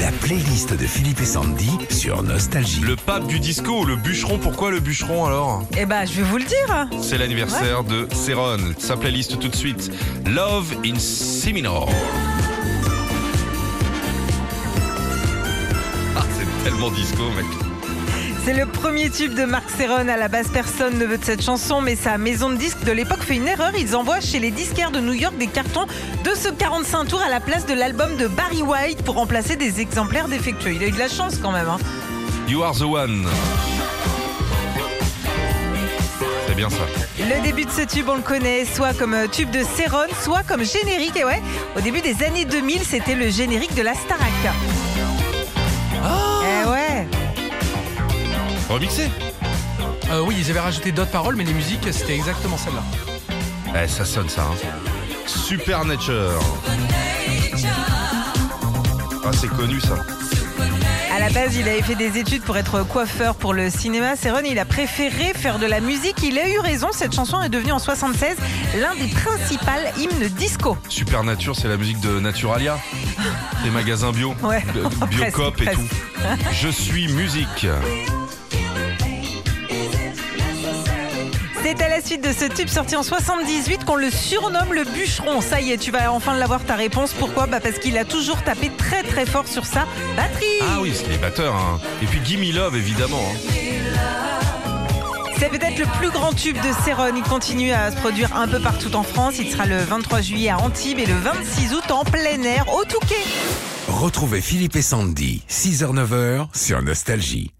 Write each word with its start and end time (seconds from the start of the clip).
La 0.00 0.10
playlist 0.12 0.72
de 0.72 0.86
Philippe 0.86 1.20
et 1.20 1.26
Sandy 1.26 1.70
sur 1.90 2.22
Nostalgie. 2.22 2.80
Le 2.80 2.96
pape 2.96 3.26
du 3.26 3.38
disco, 3.38 3.84
le 3.84 3.96
bûcheron, 3.96 4.38
pourquoi 4.38 4.70
le 4.70 4.80
bûcheron 4.80 5.26
alors? 5.26 5.62
Eh 5.76 5.84
ben, 5.84 6.06
je 6.06 6.12
vais 6.14 6.22
vous 6.22 6.38
le 6.38 6.44
dire. 6.44 6.88
C'est 7.02 7.18
l'anniversaire 7.18 7.84
de 7.84 8.08
Céron. 8.14 8.58
Sa 8.78 8.96
playlist 8.96 9.38
tout 9.38 9.48
de 9.48 9.56
suite. 9.56 9.90
Love 10.26 10.74
in 10.86 10.98
Seminole. 10.98 11.88
Ah, 16.16 16.24
c'est 16.38 16.64
tellement 16.64 16.90
disco, 16.90 17.24
mec. 17.36 17.69
C'est 18.52 18.56
le 18.58 18.66
premier 18.66 19.10
tube 19.10 19.34
de 19.34 19.44
Marc 19.44 19.70
Serron. 19.70 20.08
À 20.08 20.16
la 20.16 20.26
base, 20.26 20.48
personne 20.48 20.98
ne 20.98 21.06
veut 21.06 21.18
de 21.18 21.24
cette 21.24 21.40
chanson, 21.40 21.80
mais 21.80 21.94
sa 21.94 22.18
maison 22.18 22.50
de 22.50 22.56
disques 22.56 22.82
de 22.82 22.90
l'époque 22.90 23.22
fait 23.22 23.36
une 23.36 23.46
erreur. 23.46 23.70
Ils 23.78 23.94
envoient 23.94 24.18
chez 24.18 24.40
les 24.40 24.50
disquaires 24.50 24.90
de 24.90 24.98
New 24.98 25.12
York 25.12 25.38
des 25.38 25.46
cartons 25.46 25.86
de 26.24 26.30
ce 26.34 26.48
45 26.48 27.04
tours 27.04 27.22
à 27.22 27.28
la 27.28 27.38
place 27.38 27.64
de 27.64 27.74
l'album 27.74 28.16
de 28.16 28.26
Barry 28.26 28.62
White 28.62 29.04
pour 29.04 29.14
remplacer 29.14 29.54
des 29.54 29.80
exemplaires 29.80 30.26
défectueux. 30.26 30.72
Il 30.72 30.82
a 30.82 30.88
eu 30.88 30.90
de 30.90 30.98
la 30.98 31.06
chance 31.06 31.36
quand 31.40 31.52
même. 31.52 31.68
hein. 31.68 31.78
You 32.48 32.64
are 32.64 32.76
the 32.76 32.82
one. 32.82 33.28
C'est 36.48 36.56
bien 36.56 36.70
ça. 36.70 36.82
Le 37.20 37.44
début 37.44 37.66
de 37.66 37.70
ce 37.70 37.82
tube, 37.82 38.08
on 38.08 38.16
le 38.16 38.22
connaît, 38.22 38.64
soit 38.64 38.94
comme 38.94 39.14
euh, 39.14 39.28
tube 39.28 39.52
de 39.52 39.62
Serron, 39.76 40.08
soit 40.24 40.42
comme 40.42 40.64
générique. 40.64 41.16
Et 41.16 41.24
ouais, 41.24 41.40
au 41.76 41.80
début 41.80 42.00
des 42.00 42.24
années 42.24 42.46
2000, 42.46 42.80
c'était 42.80 43.14
le 43.14 43.30
générique 43.30 43.76
de 43.76 43.82
la 43.82 43.94
Starac. 43.94 44.32
Remixé 48.80 49.10
Euh, 50.10 50.22
oui, 50.26 50.36
ils 50.38 50.50
avaient 50.50 50.60
rajouté 50.60 50.90
d'autres 50.90 51.10
paroles, 51.10 51.36
mais 51.36 51.44
les 51.44 51.52
musiques, 51.52 51.86
c'était 51.92 52.14
exactement 52.16 52.56
celle-là. 52.56 52.82
Eh, 53.84 53.86
ça 53.86 54.04
sonne 54.06 54.28
ça. 54.30 54.42
Hein. 54.42 54.56
Supernature. 55.26 56.40
Ah, 59.22 59.30
c'est 59.38 59.48
connu 59.48 59.80
ça. 59.80 59.96
À 61.14 61.18
la 61.20 61.28
base, 61.28 61.54
il 61.56 61.68
avait 61.68 61.82
fait 61.82 61.94
des 61.94 62.16
études 62.18 62.42
pour 62.42 62.56
être 62.56 62.82
coiffeur 62.84 63.34
pour 63.34 63.52
le 63.52 63.68
cinéma. 63.68 64.16
Serron, 64.16 64.40
il 64.48 64.58
a 64.58 64.64
préféré 64.64 65.34
faire 65.34 65.58
de 65.58 65.66
la 65.66 65.80
musique. 65.80 66.16
Il 66.22 66.38
a 66.38 66.48
eu 66.48 66.58
raison. 66.58 66.88
Cette 66.92 67.14
chanson 67.14 67.40
est 67.42 67.50
devenue 67.50 67.72
en 67.72 67.78
76 67.78 68.36
l'un 68.80 68.94
des 68.94 69.12
principaux 69.12 69.66
hymnes 69.98 70.28
disco. 70.38 70.78
Supernature, 70.88 71.54
c'est 71.54 71.68
la 71.68 71.76
musique 71.76 72.00
de 72.00 72.18
Naturalia. 72.18 72.78
Les 73.62 73.70
magasins 73.70 74.12
bio. 74.12 74.34
Ouais, 74.42 74.64
de- 74.74 75.06
Biocop 75.06 75.54
presque, 75.56 75.72
et 75.72 75.74
tout. 75.74 75.88
Je 76.52 76.68
suis 76.68 77.08
musique. 77.12 77.66
C'est 81.76 81.84
à 81.84 81.88
la 81.88 82.02
suite 82.02 82.24
de 82.24 82.32
ce 82.32 82.46
tube 82.46 82.68
sorti 82.68 82.96
en 82.96 83.04
78 83.04 83.84
qu'on 83.84 83.94
le 83.94 84.10
surnomme 84.10 84.74
le 84.74 84.82
bûcheron. 84.84 85.40
Ça 85.40 85.60
y 85.60 85.70
est, 85.70 85.78
tu 85.78 85.92
vas 85.92 86.12
enfin 86.12 86.34
l'avoir 86.36 86.64
ta 86.64 86.74
réponse. 86.74 87.12
Pourquoi? 87.12 87.46
Bah 87.46 87.60
Parce 87.60 87.78
qu'il 87.78 87.96
a 87.96 88.04
toujours 88.04 88.42
tapé 88.42 88.72
très 88.76 89.04
très 89.04 89.24
fort 89.24 89.46
sur 89.46 89.64
sa 89.64 89.86
batterie. 90.16 90.46
Ah 90.62 90.78
oui, 90.80 90.92
c'est 90.92 91.08
les 91.08 91.16
batteurs. 91.18 91.54
hein. 91.54 91.78
Et 92.02 92.06
puis 92.06 92.20
Gimme 92.24 92.52
Love, 92.52 92.74
évidemment. 92.76 93.20
hein. 93.22 93.38
C'est 95.38 95.48
peut-être 95.48 95.78
le 95.78 95.86
plus 95.98 96.10
grand 96.10 96.32
tube 96.32 96.56
de 96.56 96.72
Serron. 96.84 97.12
Il 97.16 97.22
continue 97.22 97.70
à 97.72 97.92
se 97.92 97.96
produire 97.98 98.34
un 98.36 98.48
peu 98.48 98.58
partout 98.58 98.94
en 98.96 99.04
France. 99.04 99.34
Il 99.38 99.48
sera 99.50 99.64
le 99.64 99.78
23 99.78 100.22
juillet 100.22 100.50
à 100.50 100.58
Antibes 100.58 100.98
et 100.98 101.06
le 101.06 101.14
26 101.14 101.72
août 101.74 101.90
en 101.92 102.04
plein 102.04 102.42
air 102.42 102.66
au 102.74 102.84
Touquet. 102.84 103.14
Retrouvez 103.88 104.40
Philippe 104.40 104.74
et 104.74 104.82
Sandy, 104.82 105.42
6h-9h 105.48 106.48
sur 106.52 106.82
Nostalgie. 106.82 107.52